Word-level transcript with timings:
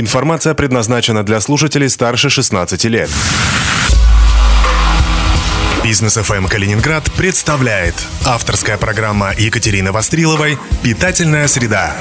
Информация 0.00 0.54
предназначена 0.54 1.24
для 1.24 1.40
слушателей 1.40 1.88
старше 1.88 2.30
16 2.30 2.84
лет. 2.84 3.10
Бизнес 5.82 6.16
FM 6.16 6.46
Калининград 6.48 7.02
представляет 7.16 7.96
авторская 8.24 8.78
программа 8.78 9.32
Екатерины 9.36 9.90
Востриловой 9.90 10.56
«Питательная 10.84 11.48
среда». 11.48 11.96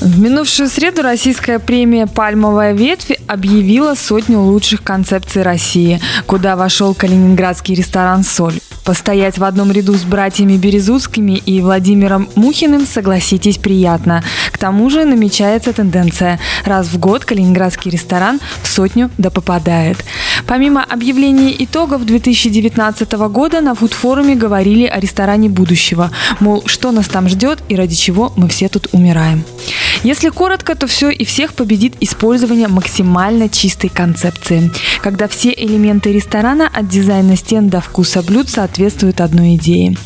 В 0.00 0.18
минувшую 0.18 0.68
среду 0.68 1.02
российская 1.02 1.60
премия 1.60 2.08
«Пальмовая 2.08 2.72
ветвь» 2.72 3.12
объявила 3.28 3.94
сотню 3.94 4.40
лучших 4.40 4.82
концепций 4.82 5.42
России, 5.42 6.00
куда 6.26 6.56
вошел 6.56 6.92
калининградский 6.92 7.76
ресторан 7.76 8.24
«Соль». 8.24 8.58
Постоять 8.88 9.36
в 9.36 9.44
одном 9.44 9.70
ряду 9.70 9.92
с 9.92 10.04
братьями 10.04 10.56
Березутскими 10.56 11.32
и 11.32 11.60
Владимиром 11.60 12.26
Мухиным, 12.36 12.86
согласитесь, 12.86 13.58
приятно. 13.58 14.24
К 14.50 14.56
тому 14.56 14.88
же 14.88 15.04
намечается 15.04 15.74
тенденция. 15.74 16.40
Раз 16.64 16.86
в 16.86 16.98
год 16.98 17.26
калининградский 17.26 17.90
ресторан 17.90 18.40
в 18.62 18.66
сотню 18.66 19.10
да 19.18 19.28
попадает. 19.28 20.02
Помимо 20.46 20.82
объявления 20.82 21.54
итогов 21.62 22.06
2019 22.06 23.12
года 23.28 23.60
на 23.60 23.74
фудфоруме 23.74 24.34
говорили 24.34 24.86
о 24.86 24.98
ресторане 24.98 25.50
будущего. 25.50 26.10
Мол, 26.40 26.62
что 26.64 26.90
нас 26.90 27.08
там 27.08 27.28
ждет 27.28 27.58
и 27.68 27.76
ради 27.76 27.94
чего 27.94 28.32
мы 28.36 28.48
все 28.48 28.70
тут 28.70 28.88
умираем. 28.92 29.44
Если 30.04 30.28
коротко, 30.28 30.74
то 30.76 30.86
все 30.86 31.10
и 31.10 31.24
всех 31.24 31.54
победит 31.54 31.94
использование 32.00 32.68
максимально 32.68 33.48
чистой 33.48 33.88
концепции, 33.88 34.70
когда 35.02 35.26
все 35.26 35.52
элементы 35.52 36.12
ресторана 36.12 36.68
от 36.72 36.88
дизайна 36.88 37.36
стен 37.36 37.68
до 37.68 37.80
вкуса 37.80 38.22
блюд 38.22 38.48
соответствуют 38.48 39.20
одной 39.20 39.56
идее. 39.56 39.96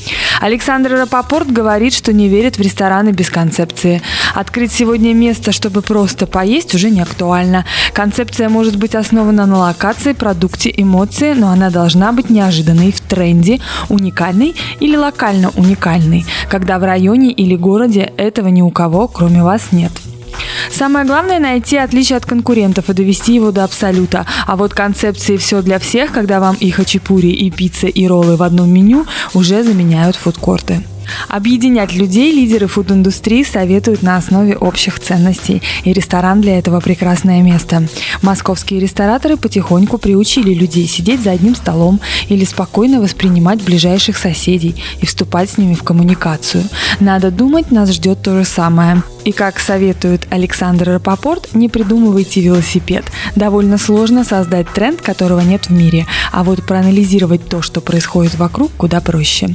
Александр 0.43 0.95
Рапопорт 0.95 1.53
говорит, 1.53 1.95
что 1.95 2.13
не 2.13 2.29
верит 2.29 2.59
в 2.59 2.61
рестораны 2.61 3.11
без 3.11 3.31
концепции. 3.31 4.03
Открыть 4.35 4.73
сегодня 4.73 5.15
место, 5.15 5.53
чтобы 5.53 5.83
просто 5.83 6.27
поесть, 6.27 6.75
уже 6.75 6.91
не 6.91 7.01
актуально. 7.01 7.65
Концепция 7.93 8.49
может 8.49 8.75
быть 8.75 8.97
основана 8.97 9.47
на 9.47 9.59
локации, 9.59 10.15
продукте, 10.15 10.75
эмоции, 10.77 11.35
но 11.35 11.51
она 11.51 11.71
должна 11.71 12.11
быть 12.11 12.29
неожиданной, 12.29 12.91
в 12.91 13.01
тренде, 13.01 13.61
уникальной 13.89 14.57
или 14.81 14.97
локально 14.97 15.51
уникальной, 15.51 16.27
когда 16.51 16.81
в 16.81 16.83
районе 16.83 17.31
или 17.31 17.55
городе 17.55 18.13
этого 18.17 18.49
ни 18.49 18.63
у 18.63 18.71
кого, 18.71 19.07
кроме 19.07 19.45
вас, 19.45 19.71
нет. 19.71 19.93
Самое 20.73 21.05
главное– 21.05 21.39
найти 21.41 21.77
отличие 21.77 22.17
от 22.17 22.25
конкурентов 22.25 22.89
и 22.89 22.95
довести 22.95 23.35
его 23.35 23.53
до 23.53 23.65
абсолюта. 23.65 24.27
А 24.47 24.57
вот 24.57 24.73
концепции 24.73 25.37
«все 25.37 25.61
для 25.61 25.79
всех», 25.79 26.13
когда 26.13 26.41
вам 26.41 26.57
и 26.59 26.71
хачапури, 26.71 27.29
и 27.29 27.51
пицца, 27.51 27.87
и 27.89 28.07
роллы 28.07 28.37
в 28.37 28.43
одном 28.43 28.71
меню, 28.71 29.07
уже 29.35 29.63
заменяют 29.63 30.17
фудкорты. 30.17 30.83
Объединять 31.29 31.93
людей 31.93 32.33
лидеры 32.33 32.67
фуд-индустрии 32.67 33.43
советуют 33.43 34.03
на 34.03 34.17
основе 34.17 34.57
общих 34.57 35.01
ценностей, 35.01 35.63
и 35.85 35.93
ресторан 35.93 36.41
для 36.41 36.59
этого 36.59 36.81
прекрасное 36.81 37.43
место. 37.43 37.87
Московские 38.23 38.81
рестораторы 38.81 39.37
потихоньку 39.37 39.99
приучили 39.99 40.55
людей 40.55 40.87
сидеть 40.87 41.23
за 41.23 41.33
одним 41.33 41.55
столом 41.55 42.01
или 42.29 42.45
спокойно 42.45 43.01
воспринимать 43.01 43.63
ближайших 43.63 44.17
соседей 44.17 44.75
и 45.01 45.07
вступать 45.07 45.51
с 45.51 45.59
ними 45.59 45.75
в 45.75 45.83
коммуникацию. 45.83 46.65
Надо 47.01 47.31
думать, 47.31 47.71
нас 47.71 47.93
ждет 47.93 48.23
то 48.23 48.39
же 48.39 48.45
самое. 48.45 49.03
И 49.25 49.31
как 49.31 49.61
советует 49.61 50.27
Александр 50.31 50.91
Рапопорт, 50.91 51.55
не 51.55 51.69
придумывайте 51.69 52.41
велосипед. 52.41 53.05
Довольно 53.37 53.79
сложно 53.79 54.25
создать 54.25 54.69
тренд, 54.73 55.01
которого 55.01 55.41
нет 55.41 55.67
в 55.67 55.71
мире, 55.71 56.07
а 56.33 56.43
вот 56.43 56.65
проанализировать 56.65 57.49
то, 57.49 57.63
что 57.63 57.81
происходит 57.81 58.35
вокруг, 58.35 58.73
куда 58.77 59.01
проще. 59.01 59.55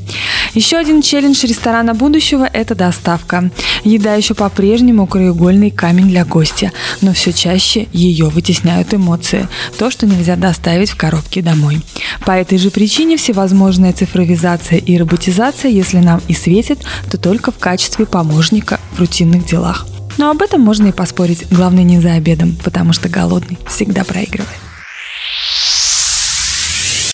Еще 0.58 0.78
один 0.78 1.04
челлендж 1.04 1.46
ресторана 1.46 1.94
будущего– 1.94 2.50
это 2.52 2.74
доставка. 2.74 3.52
Еда 3.84 4.16
еще 4.16 4.34
по-прежнему 4.34 5.06
краеугольный 5.06 5.70
камень 5.70 6.08
для 6.08 6.26
гостя, 6.26 6.72
но 7.00 7.14
все 7.14 7.32
чаще 7.32 7.88
ее 7.94 8.26
вытесняют 8.26 8.92
эмоции. 8.92 9.48
То, 9.78 9.92
что 9.92 10.08
нельзя 10.08 10.36
доставить 10.36 10.90
в 10.90 10.96
коробке 10.96 11.44
домой. 11.44 11.84
По 12.26 12.32
этой 12.32 12.58
же 12.58 12.72
причине 12.72 13.18
всевозможная 13.18 13.94
цифровизация 13.94 14.80
и 14.80 14.98
роботизация, 14.98 15.70
если 15.70 16.00
нам 16.00 16.24
и 16.28 16.34
светит, 16.34 16.80
то 17.12 17.20
только 17.20 17.52
в 17.52 17.60
качестве 17.60 18.08
помощника 18.08 18.80
в 18.94 19.00
рутинных 19.00 19.46
делах. 19.46 19.86
Но 20.18 20.32
об 20.32 20.42
этом 20.42 20.62
можно 20.62 20.88
и 20.88 20.92
поспорить. 20.92 21.46
Главное 21.52 21.84
не 21.84 22.00
за 22.02 22.14
обедом, 22.14 22.58
потому 22.64 22.94
что 22.94 23.10
голодный 23.10 23.60
всегда 23.68 24.04
проигрывает. 24.04 24.67